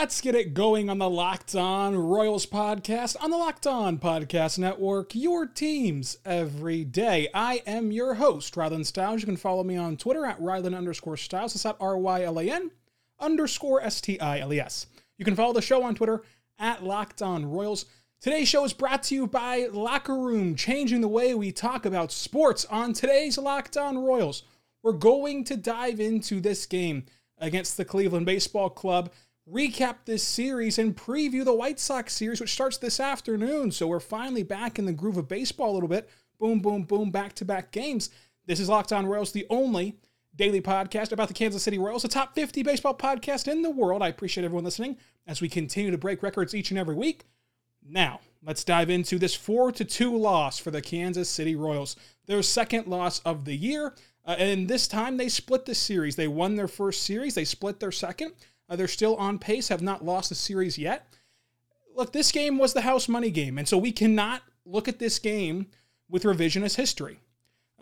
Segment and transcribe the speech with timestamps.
[0.00, 4.58] Let's get it going on the Locked On Royals podcast on the Locked On Podcast
[4.58, 7.28] Network, your teams every day.
[7.34, 9.20] I am your host, Rylan Stiles.
[9.20, 11.54] You can follow me on Twitter at Rylan underscore Stiles.
[11.54, 12.70] It's at R Y L A N
[13.20, 14.86] underscore S T I L E S.
[15.18, 16.22] You can follow the show on Twitter
[16.58, 17.84] at Locked On Royals.
[18.22, 22.10] Today's show is brought to you by Locker Room, changing the way we talk about
[22.10, 22.64] sports.
[22.70, 24.44] On today's Locked On Royals,
[24.82, 27.04] we're going to dive into this game
[27.36, 29.10] against the Cleveland Baseball Club
[29.50, 33.72] recap this series and preview the White Sox series, which starts this afternoon.
[33.72, 36.08] So we're finally back in the groove of baseball a little bit.
[36.38, 38.10] Boom, boom, boom, back to back games.
[38.46, 39.96] This is Locked On Royals, the only
[40.36, 44.02] daily podcast about the Kansas City Royals, the top 50 baseball podcast in the world.
[44.02, 47.24] I appreciate everyone listening as we continue to break records each and every week.
[47.86, 51.96] Now, let's dive into this 4 to 2 loss for the Kansas City Royals.
[52.26, 53.94] Their second loss of the year.
[54.24, 56.14] Uh, and this time they split the series.
[56.14, 58.32] They won their first series, they split their second.
[58.70, 61.12] Uh, they're still on pace, have not lost the series yet.
[61.96, 65.18] Look, this game was the house money game, and so we cannot look at this
[65.18, 65.66] game
[66.08, 67.18] with revisionist history.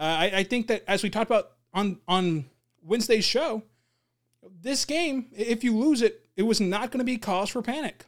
[0.01, 2.47] Uh, I, I think that as we talked about on on
[2.83, 3.63] Wednesday's show,
[4.63, 8.07] this game, if you lose it, it was not going to be cause for panic.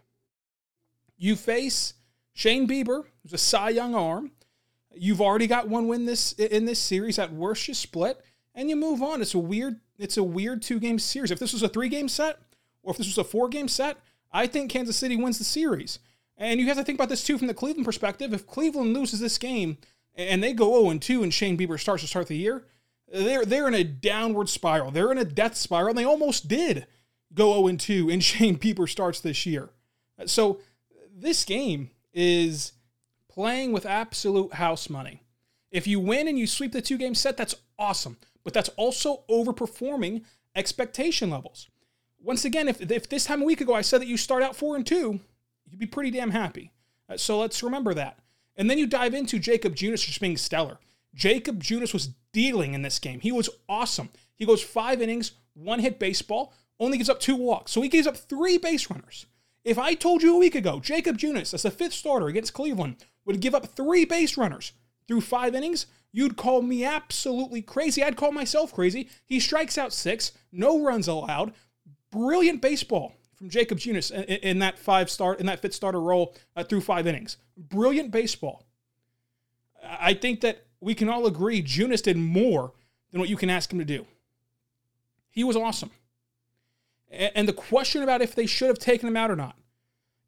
[1.18, 1.94] You face
[2.32, 4.32] Shane Bieber, who's a Cy Young arm.
[4.94, 7.18] You've already got one win this in this series.
[7.18, 9.20] At worst, you split and you move on.
[9.20, 9.80] It's a weird.
[9.98, 11.30] It's a weird two game series.
[11.30, 12.38] If this was a three game set,
[12.82, 13.98] or if this was a four game set,
[14.32, 15.98] I think Kansas City wins the series.
[16.36, 18.32] And you have to think about this too from the Cleveland perspective.
[18.32, 19.78] If Cleveland loses this game
[20.14, 22.64] and they go 0 2 and Shane Bieber starts to start the year,
[23.12, 24.90] they're, they're in a downward spiral.
[24.90, 26.86] They're in a death spiral, and they almost did
[27.34, 29.70] go 0 2 and Shane Bieber starts this year.
[30.26, 30.60] So
[31.14, 32.72] this game is
[33.28, 35.22] playing with absolute house money.
[35.70, 38.16] If you win and you sweep the two game set, that's awesome.
[38.42, 40.24] But that's also overperforming
[40.56, 41.68] expectation levels
[42.22, 44.56] once again, if, if this time a week ago I said that you start out
[44.56, 45.20] four and two,
[45.68, 46.72] you'd be pretty damn happy.
[47.08, 48.18] Uh, so let's remember that.
[48.56, 50.78] And then you dive into Jakob Junis just being stellar.
[51.14, 53.20] Jakob Junis was dealing in this game.
[53.20, 54.10] He was awesome.
[54.36, 57.72] He goes five innings, one hit baseball, only gives up two walks.
[57.72, 59.26] So he gives up three base runners.
[59.64, 62.96] If I told you a week ago, Jakob Junis, as the fifth starter against Cleveland,
[63.24, 64.72] would give up three base runners
[65.06, 68.02] through five innings, you'd call me absolutely crazy.
[68.02, 69.08] I'd call myself crazy.
[69.26, 71.52] He strikes out six, no runs allowed,
[72.10, 76.34] brilliant baseball from Jakob Junis in, in, that five start in that fifth starter role
[76.56, 77.36] uh, through five innings.
[77.56, 78.66] Brilliant baseball.
[79.82, 82.72] I think that we can all agree Junis did more
[83.10, 84.06] than what you can ask him to do.
[85.30, 85.90] He was awesome.
[87.10, 89.56] And the question about if they should have taken him out or not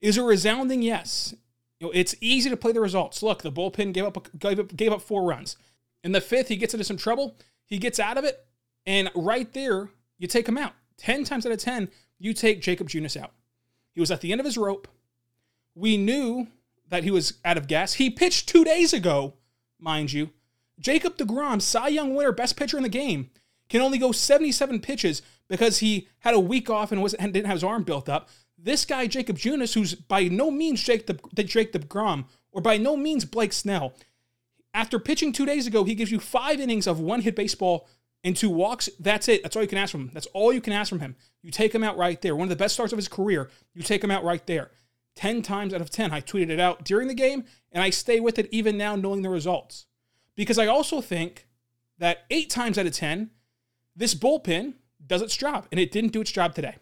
[0.00, 1.34] is a resounding yes.
[1.78, 3.22] You know, it's easy to play the results.
[3.22, 5.56] Look, the bullpen gave up, gave up gave up four runs.
[6.02, 7.36] In the fifth, he gets into some trouble.
[7.64, 8.44] He gets out of it,
[8.84, 10.72] and right there, you take him out.
[10.98, 11.88] 10 times out of 10,
[12.18, 13.32] you take Jakob Junis out.
[13.92, 14.88] He was at the end of his rope.
[15.74, 16.48] We knew
[16.88, 17.94] that he was out of gas.
[17.94, 19.34] He pitched two days ago,
[19.78, 20.30] mind you.
[20.78, 23.30] Jacob DeGrom, Cy Young winner, best pitcher in the game,
[23.68, 27.56] can only go 77 pitches because he had a week off and, and didn't have
[27.56, 28.28] his arm built up.
[28.58, 32.96] This guy, Jakob Junis, who's by no means Jake, the, Jake DeGrom or by no
[32.96, 33.94] means Blake Snell,
[34.74, 37.88] after pitching two days ago, he gives you five innings of one hit baseball
[38.24, 38.88] and two walks.
[39.00, 39.42] That's it.
[39.42, 40.10] That's all you can ask from him.
[40.12, 41.16] That's all you can ask from him.
[41.42, 42.36] You take him out right there.
[42.36, 43.50] One of the best starts of his career.
[43.74, 44.70] You take him out right there.
[45.16, 46.12] 10 times out of 10.
[46.12, 49.22] I tweeted it out during the game, and I stay with it even now knowing
[49.22, 49.86] the results.
[50.36, 51.46] Because I also think
[51.98, 53.30] that eight times out of 10,
[53.94, 54.74] this bullpen
[55.06, 56.76] does its job, and it didn't do its job today.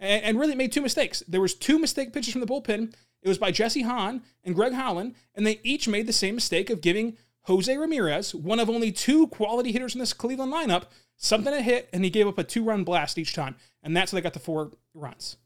[0.00, 1.22] And, and really, made two mistakes.
[1.28, 2.94] There was two mistake pitches from the bullpen.
[3.22, 6.70] It was by Jesse Hahn and Greg Holland, and they each made the same mistake
[6.70, 7.16] of giving
[7.46, 10.84] Jose Ramirez, one of only two quality hitters in this Cleveland lineup,
[11.16, 13.54] something to hit, and he gave up a two run blast each time.
[13.84, 15.36] And that's how they got the four runs.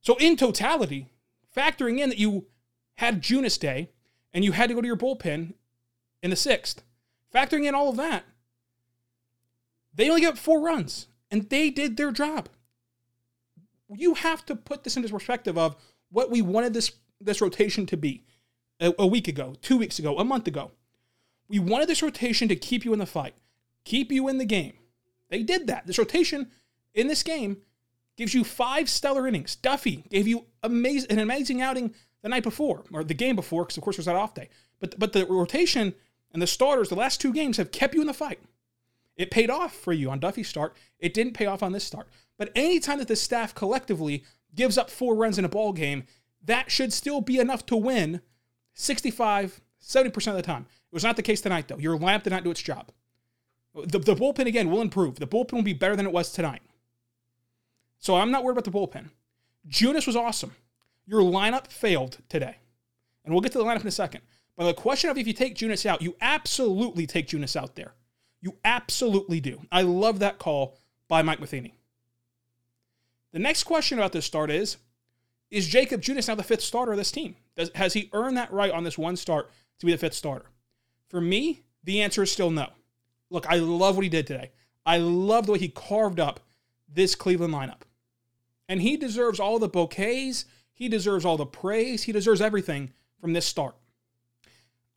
[0.00, 1.10] So, in totality,
[1.54, 2.46] factoring in that you
[2.96, 3.90] had Junis Day
[4.32, 5.52] and you had to go to your bullpen
[6.22, 6.82] in the sixth,
[7.34, 8.24] factoring in all of that,
[9.94, 12.48] they only got four runs and they did their job.
[13.94, 15.76] You have to put this into perspective of
[16.10, 18.24] what we wanted this, this rotation to be
[18.80, 20.72] a, a week ago, two weeks ago, a month ago.
[21.48, 23.34] We wanted this rotation to keep you in the fight,
[23.84, 24.74] keep you in the game.
[25.28, 25.86] They did that.
[25.86, 26.50] This rotation
[26.94, 27.58] in this game
[28.16, 29.56] gives you five stellar innings.
[29.56, 33.76] Duffy gave you amazing, an amazing outing the night before or the game before, because
[33.76, 34.48] of course it was that off day.
[34.78, 35.94] But but the rotation
[36.32, 38.40] and the starters, the last two games have kept you in the fight.
[39.16, 40.76] It paid off for you on Duffy's start.
[40.98, 42.08] It didn't pay off on this start.
[42.38, 44.24] But anytime that the staff collectively
[44.54, 46.04] gives up four runs in a ball game,
[46.42, 48.22] that should still be enough to win
[48.80, 50.66] 65, 70% of the time.
[50.68, 51.78] It was not the case tonight, though.
[51.78, 52.90] Your lamp did not do its job.
[53.74, 55.16] The, the bullpen, again, will improve.
[55.16, 56.62] The bullpen will be better than it was tonight.
[57.98, 59.10] So I'm not worried about the bullpen.
[59.68, 60.52] Junis was awesome.
[61.06, 62.56] Your lineup failed today.
[63.24, 64.22] And we'll get to the lineup in a second.
[64.56, 67.94] But the question of if you take Junis out, you absolutely take Junis out there.
[68.40, 69.60] You absolutely do.
[69.70, 70.78] I love that call
[71.08, 71.74] by Mike Matheny.
[73.32, 74.78] The next question about this start is
[75.50, 77.36] Is Jakob Junis now the fifth starter of this team?
[77.60, 80.46] Does, has he earned that right on this one start to be the fifth starter?
[81.08, 82.68] For me, the answer is still no.
[83.28, 84.52] Look, I love what he did today.
[84.86, 86.40] I love the way he carved up
[86.88, 87.82] this Cleveland lineup.
[88.66, 93.34] And he deserves all the bouquets, he deserves all the praise, he deserves everything from
[93.34, 93.76] this start.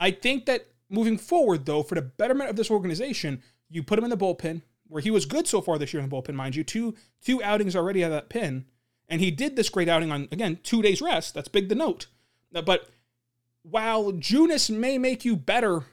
[0.00, 4.04] I think that moving forward, though, for the betterment of this organization, you put him
[4.04, 6.56] in the bullpen, where he was good so far this year in the bullpen, mind
[6.56, 8.64] you, two two outings already out of that pin,
[9.06, 11.34] and he did this great outing on again two days rest.
[11.34, 12.06] That's big to note.
[12.62, 12.88] But
[13.62, 15.84] while Junis may make you better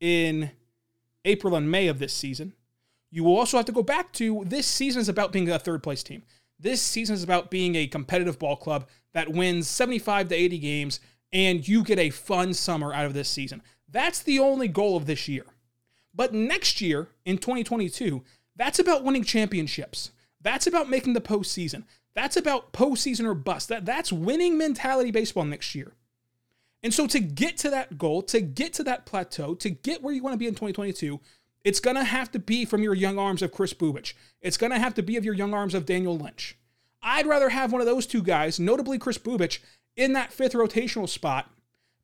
[0.00, 0.50] in
[1.24, 2.52] April and May of this season,
[3.10, 5.82] you will also have to go back to this season is about being a third
[5.82, 6.22] place team.
[6.58, 11.00] This season is about being a competitive ball club that wins 75 to 80 games
[11.32, 13.62] and you get a fun summer out of this season.
[13.88, 15.44] That's the only goal of this year.
[16.14, 18.22] But next year, in 2022,
[18.56, 20.10] that's about winning championships.
[20.40, 21.84] That's about making the postseason.
[22.20, 23.70] That's about postseason or bust.
[23.70, 25.94] That, that's winning mentality baseball next year.
[26.82, 30.12] And so to get to that goal, to get to that plateau, to get where
[30.12, 31.18] you want to be in 2022,
[31.64, 34.12] it's going to have to be from your young arms of Chris Bubic.
[34.42, 36.58] It's going to have to be of your young arms of Daniel Lynch.
[37.02, 39.60] I'd rather have one of those two guys, notably Chris Bubic,
[39.96, 41.50] in that fifth rotational spot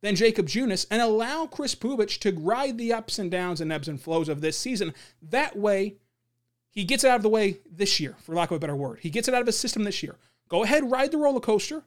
[0.01, 3.87] than Jakob Junis and allow Chris Bubic to ride the ups and downs and ebbs
[3.87, 4.95] and flows of this season.
[5.21, 5.97] That way,
[6.77, 8.99] he gets it out of the way this year, for lack of a better word.
[9.01, 10.15] He gets it out of his system this year.
[10.47, 11.81] Go ahead, ride the roller coaster,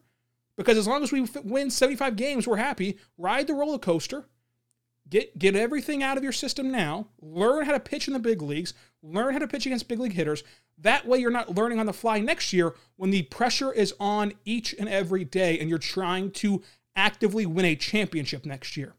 [0.57, 2.99] because as long as we win 75 games, we're happy.
[3.17, 4.25] Ride the roller coaster.
[5.09, 7.07] Get get everything out of your system now.
[7.23, 8.75] Learn how to pitch in the big leagues.
[9.01, 10.43] Learn how to pitch against big league hitters.
[10.77, 14.33] That way, you're not learning on the fly next year when the pressure is on
[14.45, 16.63] each and every day, and you're trying to
[16.97, 18.95] actively win a championship next year.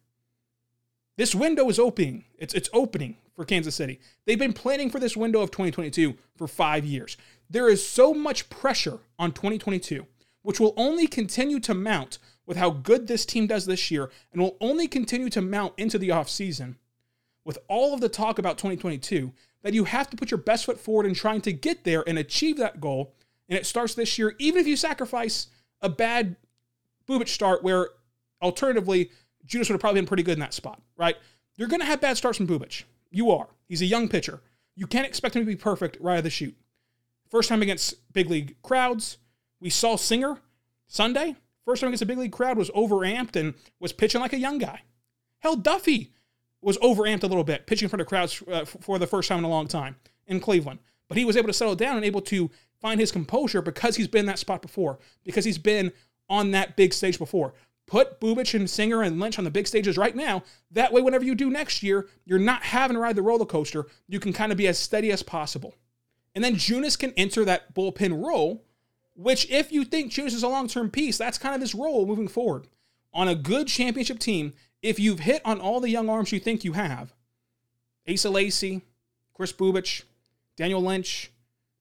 [1.21, 2.25] This window is opening.
[2.39, 3.99] It's, it's opening for Kansas City.
[4.25, 7.15] They've been planning for this window of 2022 for five years.
[7.47, 10.07] There is so much pressure on 2022,
[10.41, 14.41] which will only continue to mount with how good this team does this year and
[14.41, 16.77] will only continue to mount into the offseason.
[17.45, 19.31] With all of the talk about 2022,
[19.61, 22.17] that you have to put your best foot forward in trying to get there and
[22.17, 23.13] achieve that goal.
[23.47, 25.49] And it starts this year, even if you sacrifice
[25.83, 26.35] a bad
[27.07, 27.89] Bubic start where
[28.41, 29.11] alternatively,
[29.47, 31.15] Junis would have probably been pretty good in that spot, right?
[31.55, 32.83] You're going to have bad starts from Bubic.
[33.09, 33.47] You are.
[33.67, 34.41] He's a young pitcher.
[34.75, 36.55] You can't expect him to be perfect right out of the chute.
[37.29, 39.17] First time against big league crowds,
[39.59, 40.39] we saw Singer
[40.87, 41.35] Sunday.
[41.65, 44.57] First time against a big league crowd was overamped and was pitching like a young
[44.57, 44.81] guy.
[45.39, 46.13] Hell, Duffy
[46.61, 49.39] was overamped a little bit, pitching in front of crowds uh, for the first time
[49.39, 49.95] in a long time
[50.27, 50.79] in Cleveland.
[51.07, 52.49] But he was able to settle down and able to
[52.79, 55.91] find his composure because he's been in that spot before, because he's been
[56.29, 57.53] on that big stage before.
[57.91, 60.43] Put Bubic and Singer and Lynch on the big stages right now.
[60.71, 63.85] That way, whenever you do next year, you're not having to ride the roller coaster.
[64.07, 65.75] You can kind of be as steady as possible.
[66.33, 68.63] And then Junis can enter that bullpen role,
[69.13, 72.05] which, if you think Junis is a long term piece, that's kind of his role
[72.05, 72.67] moving forward.
[73.13, 76.63] On a good championship team, if you've hit on all the young arms you think
[76.63, 77.13] you have,
[78.09, 78.83] Asa Lacy,
[79.33, 80.03] Chris Bubic,
[80.55, 81.29] Daniel Lynch,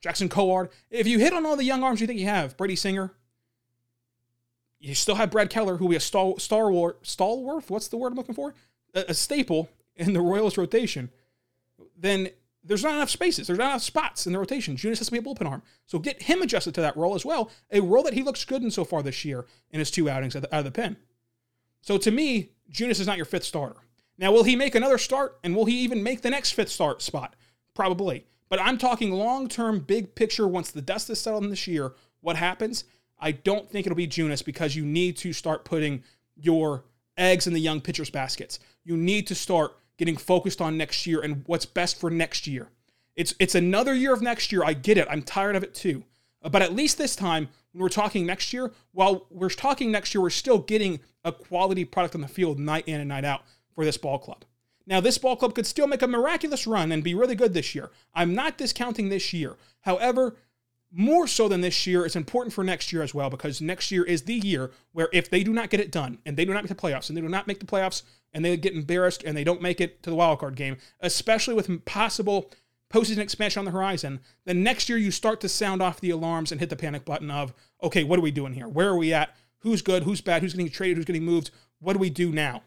[0.00, 2.74] Jackson Kowar, if you hit on all the young arms you think you have, Brady
[2.74, 3.12] Singer,
[4.80, 7.68] you still have Brad Keller, who we a star, star war, stalwart.
[7.68, 8.54] What's the word I'm looking for?
[8.94, 11.10] A, a, staple in the Royals rotation.
[11.96, 12.30] Then
[12.64, 13.46] there's not enough spaces.
[13.46, 14.76] There's not enough spots in the rotation.
[14.76, 15.62] Junis has to be a bullpen arm.
[15.86, 17.50] So get him adjusted to that role as well.
[17.70, 20.34] A role that he looks good in so far this year in his two outings
[20.34, 20.96] out of the pen.
[21.82, 23.76] So to me, Junis is not your fifth starter.
[24.18, 27.00] Now, will he make another start and will he even make the next fifth start
[27.02, 27.36] spot?
[27.74, 28.26] Probably.
[28.48, 30.48] But I'm talking long term, big picture.
[30.48, 32.84] Once the dust is settled in this year, what happens?
[33.20, 36.02] I don't think it'll be Junis because you need to start putting
[36.36, 36.84] your
[37.16, 38.58] eggs in the young pitchers' baskets.
[38.84, 42.68] You need to start getting focused on next year and what's best for next year.
[43.16, 44.64] It's it's another year of next year.
[44.64, 45.06] I get it.
[45.10, 46.04] I'm tired of it too.
[46.42, 50.22] But at least this time, when we're talking next year, while we're talking next year,
[50.22, 53.42] we're still getting a quality product on the field night in and night out
[53.74, 54.44] for this ball club.
[54.86, 57.74] Now, this ball club could still make a miraculous run and be really good this
[57.74, 57.90] year.
[58.14, 59.56] I'm not discounting this year.
[59.82, 60.36] However,
[60.92, 64.04] more so than this year, it's important for next year as well because next year
[64.04, 66.64] is the year where if they do not get it done and they do not
[66.64, 69.36] make the playoffs and they do not make the playoffs and they get embarrassed and
[69.36, 72.50] they don't make it to the wild card game, especially with possible
[72.92, 76.50] postseason expansion on the horizon, then next year you start to sound off the alarms
[76.50, 78.66] and hit the panic button of, okay, what are we doing here?
[78.66, 79.36] Where are we at?
[79.58, 80.02] Who's good?
[80.02, 80.42] Who's bad?
[80.42, 80.96] Who's getting traded?
[80.96, 81.50] Who's getting moved?
[81.78, 82.62] What do we do now?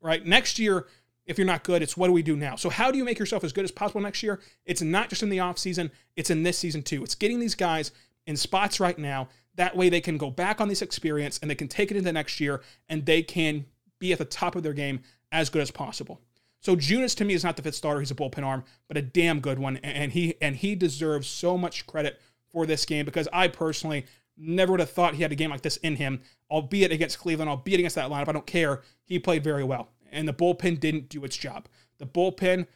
[0.00, 0.24] Right?
[0.24, 0.86] Next year,
[1.26, 2.56] if you're not good, it's what do we do now?
[2.56, 4.40] So how do you make yourself as good as possible next year?
[4.64, 7.02] It's not just in the offseason, it's in this season too.
[7.02, 7.90] It's getting these guys
[8.26, 9.28] in spots right now.
[9.56, 12.12] That way they can go back on this experience and they can take it into
[12.12, 13.66] next year and they can
[13.98, 15.00] be at the top of their game
[15.32, 16.20] as good as possible.
[16.60, 18.00] So Junis to me is not the fifth starter.
[18.00, 19.78] He's a bullpen arm, but a damn good one.
[19.78, 24.06] And he and he deserves so much credit for this game because I personally
[24.36, 27.48] never would have thought he had a game like this in him, albeit against Cleveland,
[27.48, 28.28] albeit against that lineup.
[28.28, 28.82] I don't care.
[29.04, 31.68] He played very well and the bullpen didn't do its job.
[31.98, 32.66] The bullpen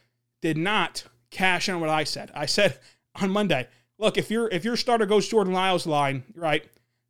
[0.40, 2.30] did not cash in on what I said.
[2.34, 2.78] I said
[3.20, 3.68] on Monday,
[3.98, 6.64] look, if your if your starter goes Jordan Lyles line, right,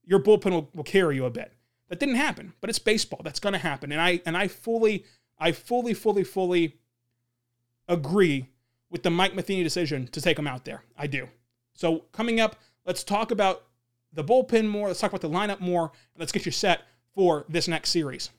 [0.05, 1.53] your bullpen will, will carry you a bit.
[1.89, 3.21] That didn't happen, but it's baseball.
[3.25, 5.05] That's going to happen, and I and I fully,
[5.39, 6.77] I fully, fully, fully
[7.89, 8.49] agree
[8.91, 10.85] with the Mike Matheny decision to take him out there.
[10.97, 11.29] I do.
[11.75, 13.65] So coming up, let's talk about
[14.13, 14.89] the bullpen more.
[14.89, 16.83] Let's talk about the lineup more, and let's get you set
[17.15, 18.31] for this next series.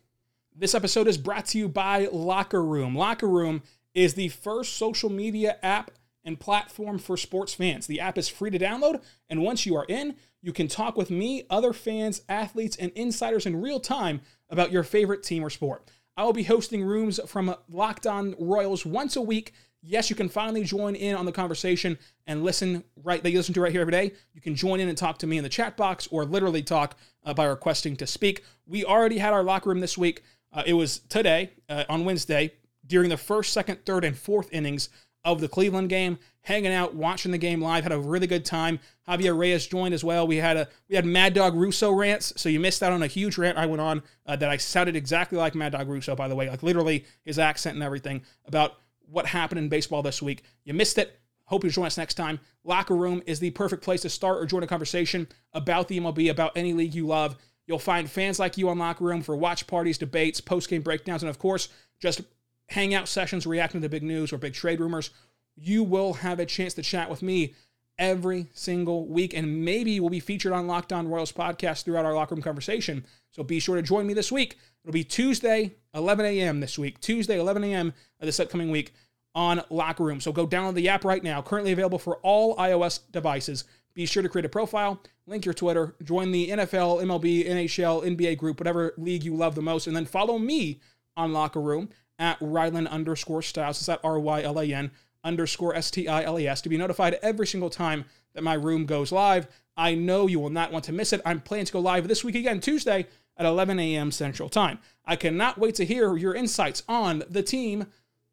[0.53, 2.93] This episode is brought to you by Locker Room.
[2.95, 5.91] Locker Room is the first social media app
[6.25, 7.87] and platform for sports fans.
[7.87, 11.09] The app is free to download, and once you are in, you can talk with
[11.09, 15.89] me, other fans, athletes, and insiders in real time about your favorite team or sport.
[16.17, 19.53] I will be hosting rooms from Locked On Royals once a week.
[19.81, 23.53] Yes, you can finally join in on the conversation and listen right that you listen
[23.55, 24.11] to right here every day.
[24.33, 26.97] You can join in and talk to me in the chat box or literally talk
[27.23, 28.43] uh, by requesting to speak.
[28.67, 30.21] We already had our locker room this week.
[30.53, 32.53] Uh, it was today, uh, on Wednesday,
[32.85, 34.89] during the first, second, third, and fourth innings
[35.23, 37.83] of the Cleveland game, hanging out, watching the game live.
[37.83, 38.79] Had a really good time.
[39.07, 40.27] Javier Reyes joined as well.
[40.27, 43.07] We had a we had Mad Dog Russo rants, so you missed out on a
[43.07, 46.27] huge rant I went on uh, that I sounded exactly like Mad Dog Russo, by
[46.27, 48.77] the way, like literally his accent and everything about
[49.09, 50.43] what happened in baseball this week.
[50.63, 51.19] You missed it.
[51.45, 52.39] Hope you join us next time.
[52.63, 56.31] Locker Room is the perfect place to start or join a conversation about the MLB,
[56.31, 57.35] about any league you love.
[57.71, 61.23] You'll find fans like you on Locker Room for watch parties, debates, post game breakdowns,
[61.23, 61.69] and of course,
[62.01, 62.19] just
[62.67, 65.09] hangout sessions reacting to big news or big trade rumors.
[65.55, 67.55] You will have a chance to chat with me
[67.97, 72.13] every single week, and maybe we'll be featured on Locked On Royals podcast throughout our
[72.13, 73.05] locker room conversation.
[73.31, 74.57] So be sure to join me this week.
[74.83, 76.59] It'll be Tuesday, 11 a.m.
[76.59, 76.99] this week.
[76.99, 77.93] Tuesday, 11 a.m.
[78.19, 78.93] this upcoming week
[79.33, 80.19] on Locker Room.
[80.19, 81.41] So go download the app right now.
[81.41, 83.63] Currently available for all iOS devices.
[83.93, 85.01] Be sure to create a profile,
[85.31, 89.61] link your Twitter, join the NFL, MLB, NHL, NBA group, whatever league you love the
[89.61, 90.81] most, and then follow me
[91.15, 93.79] on Locker Room at Rylan underscore Stiles.
[93.79, 94.91] It's at R Y L A N
[95.23, 98.53] underscore S T I L E S to be notified every single time that my
[98.53, 99.47] room goes live.
[99.77, 101.21] I know you will not want to miss it.
[101.25, 103.07] I'm planning to go live this week again, Tuesday
[103.37, 104.11] at 11 a.m.
[104.11, 104.79] Central Time.
[105.05, 107.87] I cannot wait to hear your insights on the team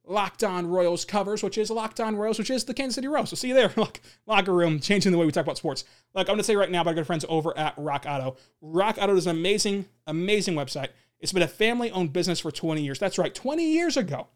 [0.09, 3.29] Locked On Royals covers, which is Locked On Royals, which is the Kansas City Royals.
[3.29, 3.73] So see you there,
[4.27, 5.85] locker room, changing the way we talk about sports.
[6.15, 8.37] Like I'm going to say right now our good friends over at Rock Auto.
[8.63, 10.89] Rock Auto is an amazing, amazing website.
[11.21, 12.99] It's been a family-owned business for 20 years.
[12.99, 14.29] That's right, 20 years ago.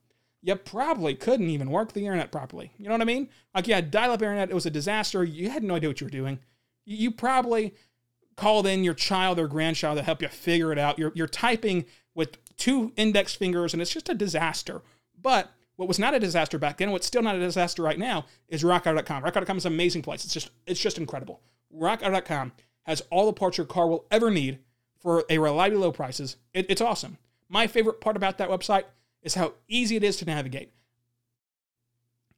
[0.42, 2.72] You probably couldn't even work the internet properly.
[2.76, 3.30] You know what I mean?
[3.54, 4.50] Like you had dial-up internet.
[4.50, 5.24] It was a disaster.
[5.24, 6.40] You had no idea what you were doing.
[6.84, 7.74] You probably
[8.36, 10.98] called in your child or grandchild to help you figure it out.
[10.98, 14.82] You're, you're typing with two index fingers, and it's just a disaster.
[15.20, 18.26] But what was not a disaster back then, what's still not a disaster right now,
[18.48, 19.22] is RockAuto.com.
[19.22, 20.24] RockAuto.com is an amazing place.
[20.24, 21.40] It's just it's just incredible.
[21.74, 22.52] RockAuto.com
[22.84, 24.58] has all the parts your car will ever need
[25.00, 26.36] for a reliably low prices.
[26.52, 27.18] It, it's awesome.
[27.48, 28.84] My favorite part about that website
[29.22, 30.72] is how easy it is to navigate.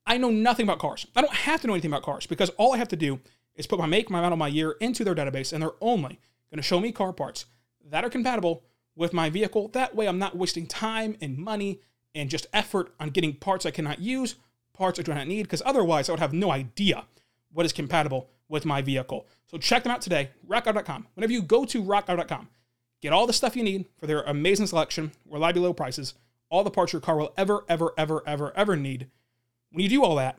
[0.07, 1.07] I know nothing about cars.
[1.17, 3.21] I don't have to know anything about cars because all I have to do
[3.57, 6.59] is put my make, my model, my year into their database, and they're only going
[6.59, 7.47] to show me car parts
[7.91, 8.65] that are compatible
[8.97, 9.69] with my vehicle.
[9.69, 11.81] That way, I'm not wasting time and money
[12.15, 14.37] and just effort on getting parts I cannot use,
[14.73, 17.05] parts I do not need, because otherwise I would have no idea
[17.53, 19.27] what is compatible with my vehicle.
[19.47, 21.07] So check them out today, rockauto.com.
[21.15, 22.49] Whenever you go to rockauto.com,
[23.01, 26.15] get all the stuff you need for their amazing selection, reliably low prices,
[26.51, 29.09] all the parts your car will ever, ever, ever, ever, ever need.
[29.71, 30.39] When you do all that,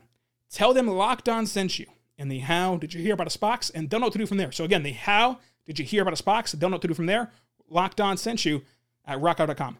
[0.50, 1.86] tell them Locked On sent you.
[2.18, 4.26] And the how did you hear about us box And don't know what to do
[4.26, 4.52] from there.
[4.52, 6.58] So again, the how did you hear about a Spox?
[6.58, 7.30] Don't know what to do from there.
[7.68, 8.62] Locked On sent you
[9.04, 9.78] at rockauto.com.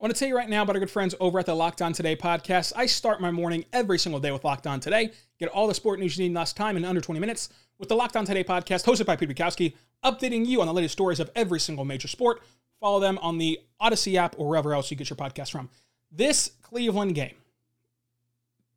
[0.00, 1.82] I want to tell you right now about our good friends over at the Locked
[1.82, 2.72] On Today podcast.
[2.76, 5.10] I start my morning every single day with Locked On Today.
[5.40, 7.48] Get all the sport news you need in less time in under 20 minutes
[7.80, 9.74] with the Locked On Today podcast, hosted by Peter Bukowski,
[10.04, 12.42] updating you on the latest stories of every single major sport.
[12.78, 15.68] Follow them on the Odyssey app or wherever else you get your podcast from.
[16.12, 17.34] This Cleveland game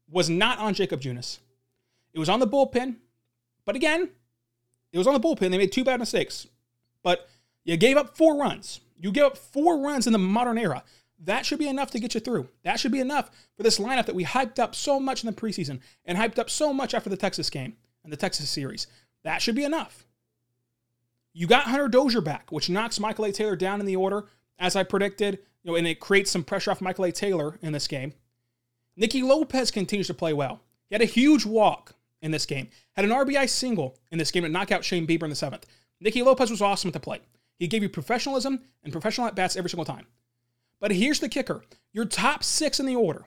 [0.10, 1.38] was not on Jakob Junis.
[2.14, 2.96] It was on the bullpen,
[3.64, 4.10] but again,
[4.92, 5.52] It was on the bullpen.
[5.52, 6.48] They made two bad mistakes,
[7.04, 7.30] but
[7.64, 8.80] you gave up four runs.
[9.00, 10.84] You gave up four runs in the modern era.
[11.24, 12.50] That should be enough to get you through.
[12.64, 15.40] That should be enough for this lineup that we hyped up so much in the
[15.40, 18.88] preseason and hyped up so much after the Texas game and the Texas series.
[19.24, 20.06] That should be enough.
[21.34, 23.32] You got Hunter Dozier back, which knocks Michael A.
[23.32, 24.26] Taylor down in the order,
[24.58, 27.12] as I predicted, you know, and it creates some pressure off Michael A.
[27.12, 28.14] Taylor in this game.
[28.98, 30.62] Nicky Lopez continues to play well.
[30.90, 34.44] He had a huge walk in this game, had an RBI single in this game
[34.44, 35.66] to knock out Shane Bieber in the seventh.
[36.00, 37.22] Nicky Lopez was awesome at the plate.
[37.58, 40.08] He gave you professionalism and professional at bats every single time.
[40.82, 43.26] But here's the kicker your top six in the order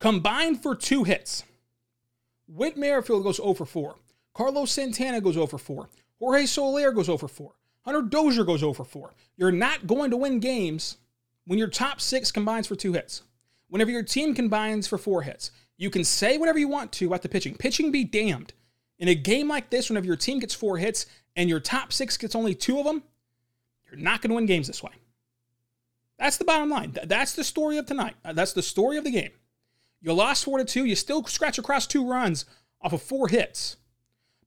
[0.00, 1.44] combined for two hits.
[2.46, 3.96] Whit Merrifield goes 0 for 4.
[4.34, 5.88] Carlos Santana goes 0 for 4.
[6.18, 7.52] Jorge Soler goes 0 for 4.
[7.86, 9.14] Hunter Dozier goes 0 for 4.
[9.38, 10.98] You're not going to win games
[11.46, 13.22] when your top six combines for two hits.
[13.68, 17.22] Whenever your team combines for four hits, you can say whatever you want to about
[17.22, 17.54] the pitching.
[17.56, 18.52] Pitching be damned.
[18.98, 22.16] In a game like this, whenever your team gets four hits and your top six
[22.16, 23.02] gets only two of them,
[23.86, 24.92] you're not going to win games this way.
[26.24, 26.96] That's the bottom line.
[27.04, 28.14] That's the story of tonight.
[28.24, 29.32] Uh, that's the story of the game.
[30.00, 30.86] You lost 4 to 2.
[30.86, 32.46] You still scratch across two runs
[32.80, 33.76] off of four hits.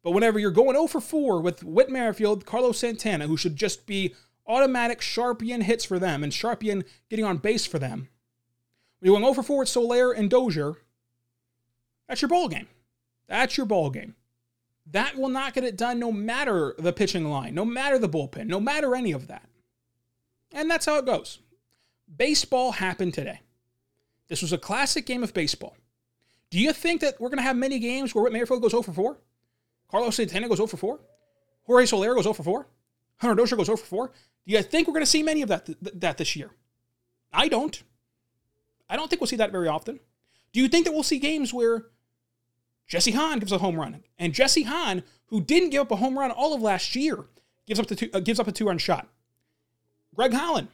[0.02, 3.86] But whenever you're going 0 for 4 with Whit Merrifield, Carlos Santana, who should just
[3.86, 4.16] be
[4.48, 8.10] automatic Sharpian hits for them and Sharpian getting on base for them,
[8.98, 10.78] when you're going 0 for 4 with Soler and Dozier,
[12.08, 12.70] that's your ball game.
[13.28, 14.16] That's your ball game.
[14.90, 18.48] That will not get it done no matter the pitching line, no matter the bullpen,
[18.48, 19.48] no matter any of that.
[20.52, 21.38] And that's how it goes.
[22.16, 23.42] Baseball happened today.
[24.28, 25.76] This was a classic game of baseball.
[26.50, 28.84] Do you think that we're going to have many games where Whit Merrifield goes 0
[28.84, 29.18] for 4?
[29.90, 31.00] Carlos Santana goes 0 for 4?
[31.64, 32.68] Jorge Soler goes 0 for 4?
[33.18, 34.08] Hunter Dozier goes 0 for 4?
[34.08, 36.52] Do you think we're going to see many of that, th- that this year?
[37.34, 37.84] I don't.
[38.90, 40.00] I don't think we'll see that very often.
[40.54, 41.88] Do you think that we'll see games where
[42.88, 46.18] Jesse Hahn gives a home run and Jesse Hahn, who didn't give up a home
[46.18, 47.26] run all of last year,
[47.66, 49.08] gives up, the two, uh, gives up a two run shot?
[50.16, 50.70] Greg Holland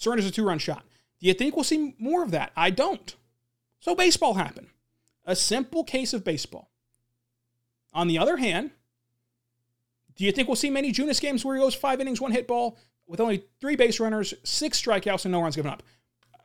[0.00, 0.82] surrenders a two run shot.
[1.20, 2.52] Do you think we'll see more of that?
[2.56, 3.14] I don't.
[3.80, 4.68] So baseball happened.
[5.24, 6.70] A simple case of baseball.
[7.92, 8.70] On the other hand,
[10.16, 12.48] do you think we'll see many Junis games where he goes five innings, one hit
[12.48, 15.82] ball with only three base runners, six strikeouts, and no runs given up?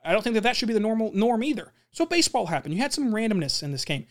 [0.04, 1.72] I don't think that that should be the normal norm either.
[1.92, 2.74] So baseball happened.
[2.74, 4.06] You had some randomness in this game.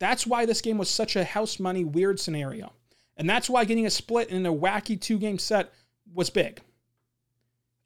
[0.00, 2.72] That's why this game was such a house money weird scenario.
[3.16, 5.72] And that's why getting a split in a wacky two game set
[6.12, 6.60] was big.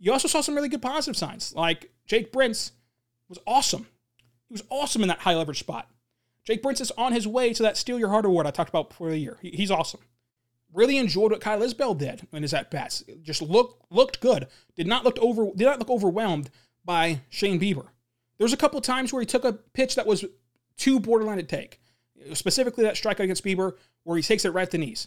[0.03, 2.73] You also saw some really good positive signs, like Jake Brentz
[3.29, 3.87] was awesome.
[4.49, 5.89] He was awesome in that high leverage spot.
[6.45, 8.89] Jake Brentz is on his way to that Steal Your Heart award I talked about
[8.89, 9.39] before the year.
[9.41, 10.01] He, he's awesome.
[10.73, 13.05] Really enjoyed what Kyle Isbel did in his at bats.
[13.23, 14.49] Just looked looked good.
[14.75, 16.51] Did not look over did not look overwhelmed
[16.85, 17.87] by Shane Bieber.
[18.39, 20.25] There was a couple times where he took a pitch that was
[20.77, 21.79] too borderline to take.
[22.33, 25.07] Specifically, that strikeout against Bieber, where he takes it right at the knees.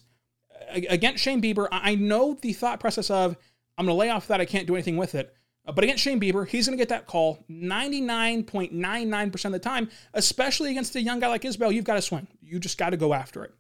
[0.69, 3.35] Against Shane Bieber, I know the thought process of
[3.77, 4.41] I'm going to lay off that.
[4.41, 5.35] I can't do anything with it.
[5.67, 9.89] Uh, but against Shane Bieber, he's going to get that call 99.99% of the time,
[10.13, 11.73] especially against a young guy like Isbel.
[11.73, 12.27] You've got to swing.
[12.41, 13.53] You just got to go after it.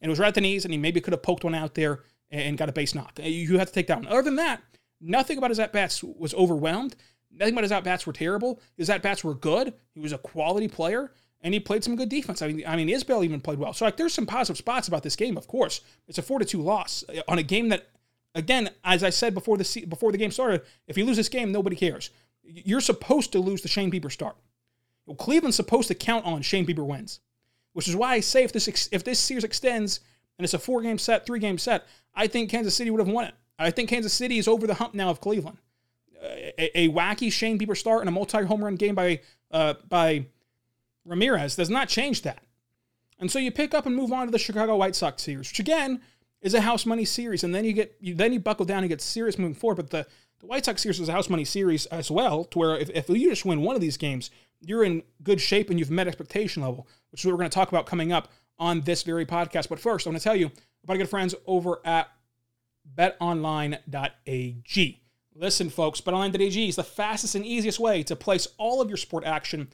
[0.00, 1.74] And it was right at the knees, and he maybe could have poked one out
[1.74, 3.18] there and got a base knock.
[3.18, 4.06] Uh, you have to take that one.
[4.08, 4.62] Other than that,
[5.00, 6.96] nothing about his at bats was overwhelmed.
[7.30, 8.60] Nothing about his at bats were terrible.
[8.76, 9.74] His at bats were good.
[9.94, 12.42] He was a quality player, and he played some good defense.
[12.42, 13.72] I mean, I mean, Isbel even played well.
[13.72, 15.36] So like, there's some positive spots about this game.
[15.36, 17.88] Of course, it's a four to two loss uh, on a game that
[18.36, 21.50] Again, as I said before the before the game started, if you lose this game,
[21.50, 22.10] nobody cares.
[22.44, 24.36] You're supposed to lose the Shane Bieber start.
[25.06, 27.20] Well, Cleveland's supposed to count on Shane Bieber wins,
[27.72, 30.00] which is why I say if this if this series extends
[30.38, 33.08] and it's a four game set, three game set, I think Kansas City would have
[33.08, 33.34] won it.
[33.58, 35.56] I think Kansas City is over the hump now of Cleveland.
[36.22, 39.20] A, a wacky Shane Bieber start and a multi home run game by
[39.50, 40.26] uh, by
[41.06, 42.42] Ramirez does not change that.
[43.18, 45.58] And so you pick up and move on to the Chicago White Sox series, which
[45.60, 46.02] again
[46.40, 48.88] is a house money series, and then you get you, then you buckle down and
[48.88, 49.76] get serious moving forward.
[49.76, 50.06] But the
[50.40, 53.08] the White Sox series is a house money series as well, to where if, if
[53.08, 56.62] you just win one of these games, you're in good shape and you've met expectation
[56.62, 59.68] level, which is what we're going to talk about coming up on this very podcast.
[59.68, 60.50] But first, I want to tell you
[60.84, 62.10] about our good friends over at
[62.94, 63.82] betonline.ag.
[65.34, 69.24] Listen, folks, betonline.ag is the fastest and easiest way to place all of your sport
[69.24, 69.68] action.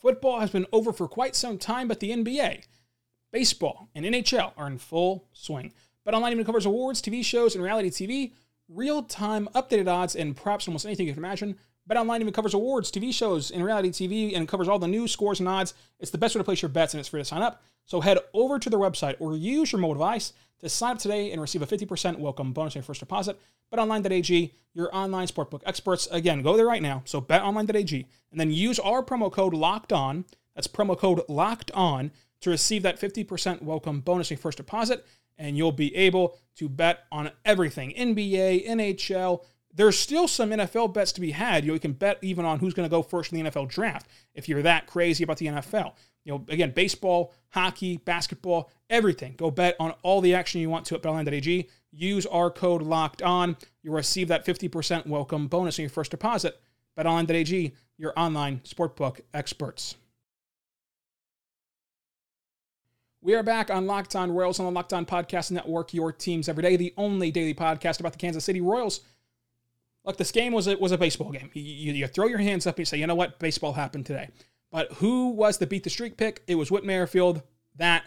[0.00, 2.64] Football has been over for quite some time, but the NBA,
[3.32, 5.72] baseball, and NHL are in full swing.
[6.06, 8.32] BetOnline even covers awards, TV shows, and reality TV,
[8.68, 11.56] real-time updated odds, and props almost anything you can imagine.
[11.88, 15.40] BetOnline even covers awards, TV shows, and reality TV, and covers all the news, scores,
[15.40, 15.74] and odds.
[16.00, 17.62] It's the best way to place your bets, and it's free to sign up.
[17.84, 21.30] So head over to their website or use your mobile device to sign up today
[21.32, 23.38] and receive a 50% welcome bonus on your first deposit.
[23.72, 26.08] BetOnline.ag, your online sportbook experts.
[26.10, 27.02] Again, go there right now.
[27.04, 30.24] So BetOnline.ag, and then use our promo code Locked On.
[30.54, 35.04] That's promo code Locked On to receive that 50% welcome bonus on your first deposit.
[35.38, 39.44] And you'll be able to bet on everything NBA, NHL.
[39.76, 41.64] There's still some NFL bets to be had.
[41.64, 43.68] You, know, you can bet even on who's going to go first in the NFL
[43.68, 45.94] draft if you're that crazy about the NFL.
[46.24, 49.34] You know, again, baseball, hockey, basketball, everything.
[49.36, 51.68] Go bet on all the action you want to at BetOnline.ag.
[51.90, 53.56] Use our code Locked On.
[53.82, 56.60] You'll receive that 50% welcome bonus on your first deposit.
[56.96, 59.96] BetOnline.ag, your online sportbook experts.
[63.24, 66.46] We are back on Locked On Royals on the Locked On Podcast Network, your teams
[66.46, 69.00] every day, the only daily podcast about the Kansas City Royals.
[70.04, 71.48] Look, this game was a, was a baseball game.
[71.54, 74.28] You, you, throw your hands up and you say, you know what, baseball happened today.
[74.70, 76.42] But who was the beat the streak pick?
[76.46, 77.40] It was Whit Merrifield.
[77.76, 78.04] That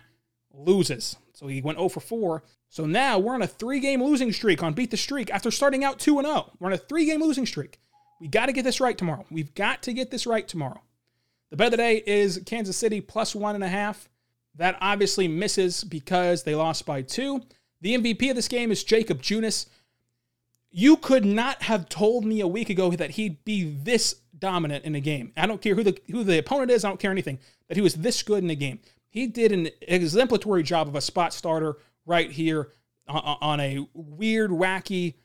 [0.54, 1.16] loses.
[1.34, 2.44] So he went 0 for 4.
[2.70, 5.84] So now we're on a three game losing streak on Beat the Streak after starting
[5.84, 6.52] out 2 and 0.
[6.60, 7.80] We're on a three game losing streak.
[8.22, 9.26] We got to get this right tomorrow.
[9.32, 10.84] We've got to get this right tomorrow.
[11.50, 14.08] The bet of the day is Kansas City plus one and a half.
[14.58, 17.42] That obviously misses because they lost by two.
[17.82, 19.68] The MVP of this game is Jakob Junis.
[20.72, 24.96] You could not have told me a week ago that he'd be this dominant in
[24.96, 25.32] a game.
[25.38, 26.84] I don't care who the who the opponent is.
[26.84, 27.40] I don't care anything.
[27.68, 28.80] That he was this good in a game.
[29.10, 32.70] He did an exemplary job of a spot starter right here
[33.08, 35.16] on a weird, wacky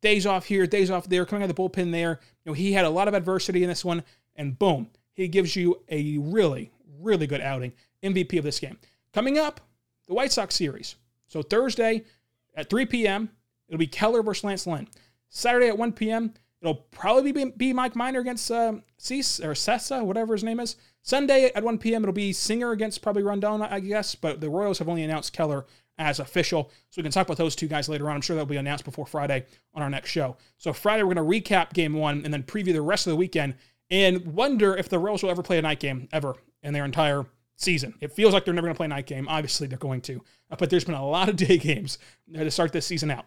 [0.00, 2.20] days off here, days off there, coming out of the bullpen there.
[2.44, 4.02] You know, he had a lot of adversity in this one,
[4.36, 7.72] and boom, he gives you a really, really good outing.
[8.02, 8.78] MVP of this game.
[9.12, 9.60] Coming up,
[10.06, 10.96] the White Sox series.
[11.26, 12.04] So Thursday
[12.54, 13.30] at 3 p.m.,
[13.68, 14.88] it'll be Keller versus Lance Lynn.
[15.28, 20.04] Saturday at 1 p.m., it'll probably be, be Mike Minor against uh, Cease or Cessa,
[20.04, 20.76] whatever his name is.
[21.02, 24.78] Sunday at 1 p.m., it'll be Singer against probably Rondon, I guess, but the Royals
[24.78, 25.66] have only announced Keller
[25.98, 26.70] as official.
[26.90, 28.16] So we can talk about those two guys later on.
[28.16, 30.36] I'm sure that'll be announced before Friday on our next show.
[30.58, 33.16] So Friday, we're going to recap game one and then preview the rest of the
[33.16, 33.54] weekend
[33.90, 37.26] and wonder if the Royals will ever play a night game ever in their entire
[37.56, 37.94] season.
[38.00, 39.28] It feels like they're never going to play a night game.
[39.28, 40.22] Obviously, they're going to.
[40.50, 41.98] Uh, but there's been a lot of day games
[42.32, 43.26] to start this season out.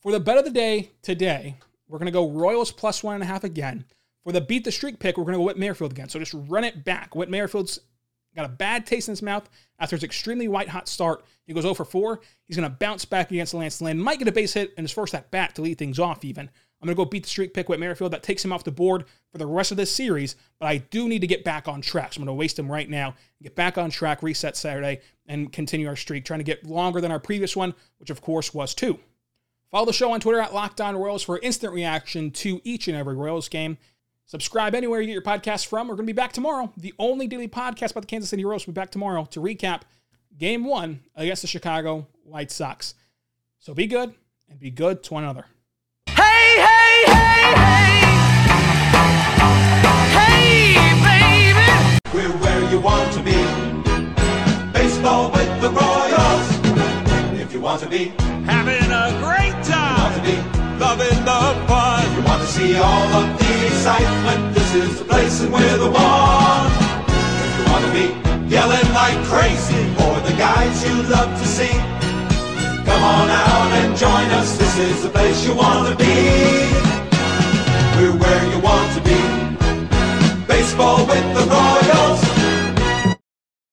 [0.00, 1.56] For the bet of the day today,
[1.88, 3.84] we're going to go Royals plus one and a half again.
[4.24, 6.08] For the beat the streak pick, we're going to go Whit Merrifield again.
[6.08, 7.14] So just run it back.
[7.14, 7.80] Whit Merrifield's
[8.36, 11.24] got a bad taste in his mouth after his extremely white hot start.
[11.46, 12.20] He goes 0 for 4.
[12.46, 13.98] He's going to bounce back against Lance Lynn.
[13.98, 16.50] Might get a base hit in his first at bat to lead things off, even.
[16.80, 18.12] I'm going to go beat the streak pick with Merrifield.
[18.12, 21.08] That takes him off the board for the rest of this series, but I do
[21.08, 22.14] need to get back on track.
[22.14, 25.52] So I'm going to waste him right now, get back on track, reset Saturday, and
[25.52, 28.74] continue our streak, trying to get longer than our previous one, which of course was
[28.74, 28.98] two.
[29.70, 32.96] Follow the show on Twitter at Locked On Royals for instant reaction to each and
[32.96, 33.78] every Royals game.
[34.24, 35.86] Subscribe anywhere you get your podcast from.
[35.86, 36.72] We're going to be back tomorrow.
[36.76, 39.82] The only daily podcast about the Kansas City Royals will be back tomorrow to recap
[40.38, 42.94] game one against the Chicago White Sox.
[43.58, 44.14] So be good
[44.48, 45.44] and be good to one another.
[52.82, 53.38] Want to be.
[54.72, 56.46] Baseball with the Royals.
[57.40, 58.12] If you want to be
[58.46, 59.96] having a great time.
[59.96, 60.36] You want to be
[60.78, 62.02] loving the fun.
[62.16, 65.90] You want to see all of the excitement, this is the place and we're the
[65.90, 66.66] one.
[67.44, 68.06] If you want to be
[68.48, 71.76] yelling like crazy for the guys you love to see,
[72.88, 74.56] come on out and join us.
[74.56, 76.99] This is the place you want to be
[78.08, 80.46] where you want to be.
[80.46, 82.29] Baseball with the Royals.